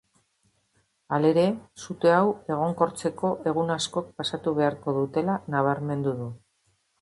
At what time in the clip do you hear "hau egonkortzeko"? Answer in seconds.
2.19-3.31